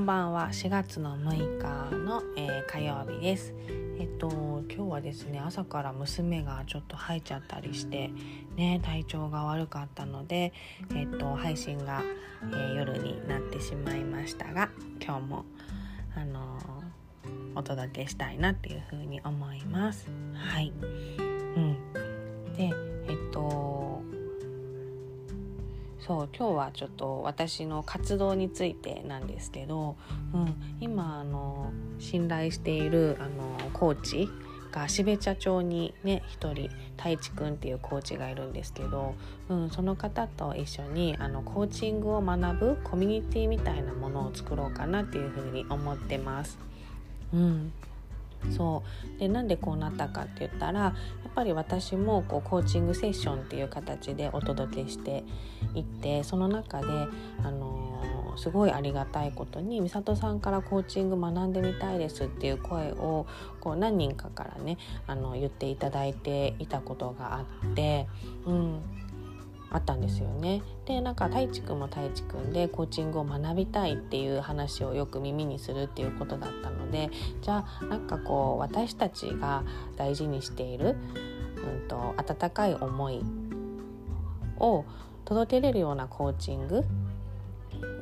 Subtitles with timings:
[0.00, 0.48] んばんは。
[0.50, 3.52] 4月の6日の、えー、火曜日です。
[3.98, 8.10] えっと今日はですね朝から娘がちょっと吐いちゃったりして
[8.56, 10.54] ね体調が悪かったので
[10.94, 12.02] えっと配信が、
[12.44, 14.70] えー、夜になってしまいましたが
[15.04, 15.44] 今日も
[16.16, 20.08] あのー、お届けしたいなっていうふうに思います。
[20.34, 20.72] はい。
[20.78, 21.76] うん。
[22.56, 22.72] で
[23.06, 23.89] えっと
[26.10, 29.94] そう今日はちょっと私の活動についてなんですけど、
[30.34, 34.28] うん、今あの信頼しているあのコーチ
[34.72, 39.14] が標茶町にね一人太一くんっていうコーチがいるんですけど、
[39.50, 46.58] うん、その方と一緒にあのコーチングを学ぶコミュニティみたいなものを作ろうかなっていうふうに思ってます。
[47.32, 47.72] うん
[48.56, 48.82] そ
[49.16, 49.18] う。
[49.18, 50.94] でなんでこうなったかって言ったらや
[51.28, 55.24] っぱり私もこうコーチングセッションっていう形でお届けして
[55.74, 56.86] いってその中で
[57.44, 63.26] あのー、すごいありがたいことに美里さんからコーチング学んでみたいですっていう声を
[63.60, 68.08] こう何人かからねあの言っていただいていたことがあって、
[68.46, 68.80] うん、
[69.70, 70.62] あったんですよね。
[70.84, 79.62] でなんか太一くんも太一くんでコーチングを学びたいっていう話をよく耳にするっていうことだったのでじゃあなんかこう私たちが
[79.96, 80.96] 大事にしている、
[81.56, 83.22] うんと、温かい思い
[84.58, 84.84] を
[85.24, 86.84] 届けれるようなコーチング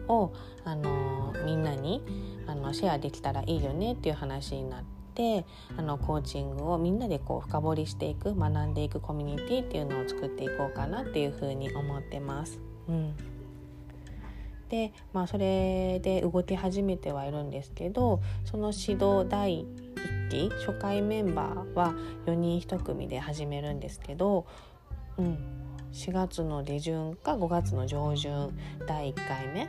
[0.08, 0.32] を、
[0.64, 2.02] あのみんなに
[2.46, 4.97] あのシェアできたらいいよねっていう話になって。
[5.18, 5.44] て
[5.76, 12.60] あのコーチングをみんなでこう深掘りしていく学んでいくコミュニティっていうのを作っていこうかなっていうふうに思ってます。
[12.88, 13.14] うん
[14.68, 21.94] でまあそれで動き始めてはいるんですけどその指導第1期初回メンバーは
[22.26, 24.46] 4人1組で始めるんですけど、
[25.16, 25.38] うん、
[25.92, 28.50] 4月の下旬か5月の上旬
[28.86, 29.68] 第1回目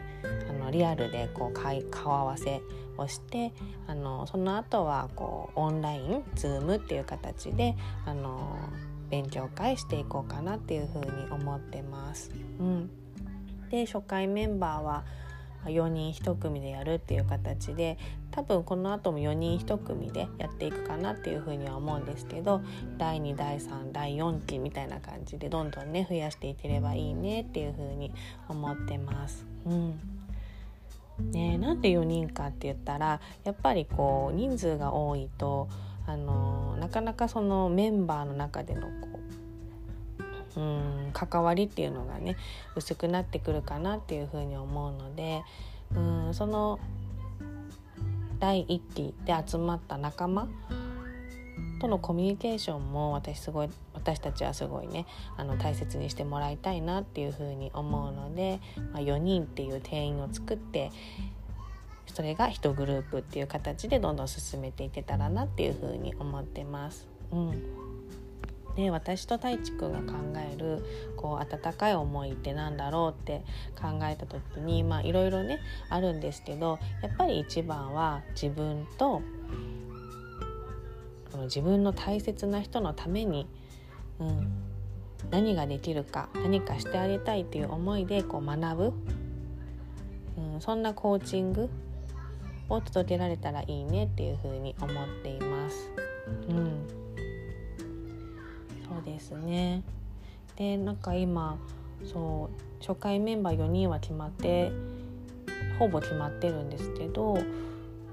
[0.69, 2.61] のリアルでこう顔合わせ
[2.97, 3.52] をして
[3.87, 7.75] あのその後はこうオンライン Zoom っていう形で
[8.05, 8.57] あの
[9.09, 12.31] 勉強会していこうかなっていうふうに思ってます。
[12.59, 12.89] うん、
[13.71, 15.03] で初回メンバーは
[15.65, 17.97] 4人1組でやるっていう形で
[18.31, 22.61] 多分この後も4人1組でやっていくかなっていうふうには思うんですけど
[22.97, 28.13] 第2第3第4期みたいな感じでどんどんね増やしていければいいねっていうふうに
[28.47, 29.45] 思ってます。
[29.65, 30.18] うん
[31.19, 35.67] ね、なんで4人かって言ったらやっぱりこう人数が多いと
[36.07, 38.87] あのなかなかそのメンバーの中でのこ
[40.55, 42.35] ううん関わりっていうのがね
[42.75, 45.43] 薄くなってくるかなっていうふうに思うので
[45.95, 46.79] うんその
[48.39, 50.47] 第1期で集まった仲間
[51.79, 53.69] とのコミュニケーションも私すごい
[54.09, 55.05] 私たちはすごいね
[55.37, 58.59] あの大切にしてもらいたいなっていうふうに思うので、
[58.92, 60.92] まあ、4人っていう定員を作って
[62.08, 67.08] それが1グループっていう形でどんどん進めていけたらなっていうふうに思ってます。
[67.31, 67.64] うん
[68.75, 70.86] で私と太一くんが考える
[71.17, 73.43] こう温かい思いってなんだろうって
[73.76, 75.59] 考えた時にまあいろいろね
[75.89, 79.21] あるんですけどやっぱり一番は自分と
[81.31, 83.47] この自分の大切な人のために、
[84.19, 84.47] うん、
[85.31, 88.93] 何ができるか何かしてあげたいっていう思いでこう学ぶ、
[90.37, 91.69] うん、そんなコーチング
[92.69, 95.91] を届けられたらいいねっていうふうに思っています。
[96.47, 96.87] うん、
[98.87, 99.83] そうですね。
[100.55, 101.58] でなんか今
[102.03, 104.71] そう初回メンバー4人は決まって
[105.79, 107.37] ほぼ決まってるんですけど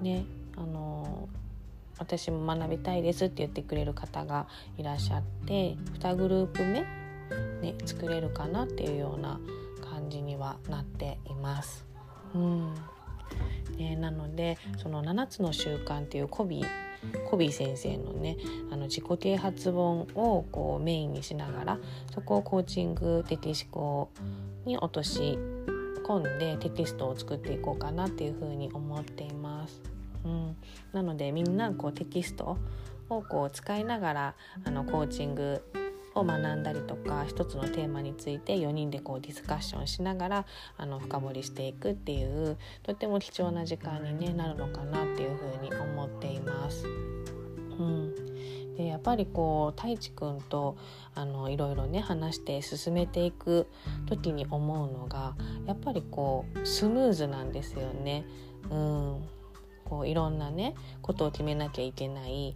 [0.00, 0.25] ね
[0.56, 0.96] あの
[1.99, 4.47] 私も学びたいですって言ってくれる方が
[4.77, 6.81] いらっしゃって2グループ目、
[7.62, 9.41] ね、作れるかなっていうような
[9.83, 11.87] 感じにはなっています。
[12.34, 12.75] うん
[13.77, 16.67] ね、なのでその7つの習慣っていうコビー
[17.29, 18.37] コビー先生のね
[18.71, 21.78] あの自己啓発本をこうメインにしながら
[22.13, 24.10] そこをコーチング的思考
[24.65, 25.39] に落とし
[26.07, 29.35] 込んでテキストを作っていこうかなっていうふうに思っています。
[30.97, 32.57] なのでみんなこうテキスト
[33.10, 34.34] をこう使いながら
[34.65, 35.63] あのコーチング
[36.15, 40.47] を学んだりとか一つのテーマについて4人でこうディスカッションしながら
[40.78, 46.87] あの深掘りしていくっていうとっても貴重な時間に、ね、なるのかなっていうふうに思っています。
[46.87, 50.78] うん、でやっぱりこう太一くんと
[51.15, 53.66] あのいろいろね話して進めていく
[54.07, 58.25] 時に思うのがやっぱりこうスムーズなんですよね。
[58.71, 59.28] うん、
[59.88, 62.54] こういろんなねことを決めなきゃいけない、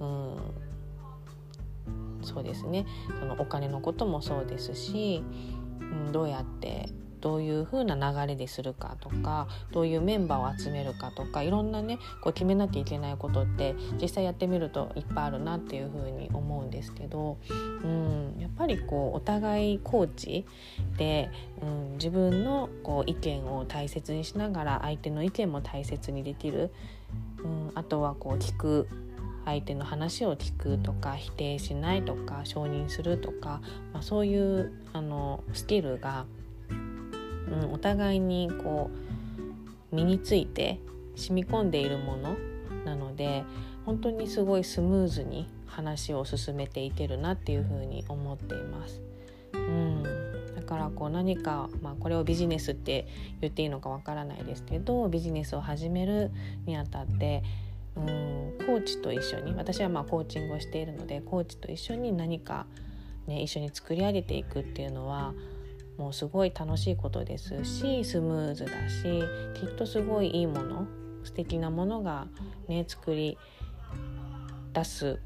[0.00, 0.36] うん、
[2.22, 2.86] そうですね。
[3.20, 5.22] そのお金のこともそうですし、
[5.80, 6.88] うん、どうやって
[7.20, 17.38] どういう風な流れでするかとかどういうメンバーを集めるかとかいろんなねこう決めなきゃいけないことって実際やってみるといっぱいあるなっていう風に思うんですけど、
[17.82, 20.46] うん、やっぱりこうお互いコーチ
[20.96, 21.30] で、
[21.62, 26.70] うん、自分のこう意見を大切にしながら相手の意見も大切にできる、
[27.38, 28.88] うん、あとはこう聞く
[29.48, 33.62] 相手の話を聞くとか否定しないとか承認するとか、
[33.92, 36.26] まあ、そういうあのスキルが、
[37.50, 38.90] うん、お互いにこ
[39.92, 40.80] う身について
[41.16, 42.36] 染み込んでいるもの
[42.84, 43.44] なので
[43.84, 49.00] 本当にすごいスムーズに話を進めていけるなっていうふうに思っています。
[49.54, 50.02] うん、
[50.56, 53.06] だからこう何か、まあ、これをビジネスって
[53.40, 56.30] 言っていいのかわからないですけどビジネスを始める
[56.66, 57.42] にあたって
[57.96, 58.04] うん
[58.66, 62.66] コーチと一緒に私はまあコーチングをしているのでコーチと一緒に何か、
[63.26, 65.32] ね、一緒に作り上げていくっていうのは
[65.98, 69.02] もうすごい楽しいことですしスムーズだし
[69.54, 70.86] きっとすごいいいもの
[71.24, 72.28] 素敵なものが
[72.68, 73.36] ね作り
[74.72, 75.18] 出す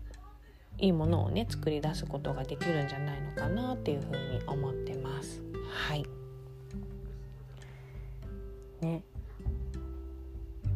[0.79, 5.43] いいものをね作り出すことができるんじゃないのかなっていうふうに思ってます。
[5.69, 6.07] はい。
[8.81, 9.05] ね。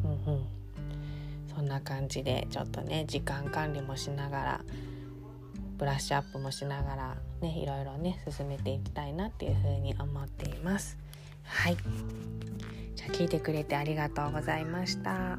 [0.03, 0.45] うんうん。
[1.53, 4.61] そんな感じでちょっとね時間管理もしながら
[5.77, 10.97] ブラッシュアップもしながらねいろいろね進めていきたいなっていうふうに思っています。
[11.43, 11.77] はい
[12.95, 15.37] じゃあ聞いてくれてありがとうございました。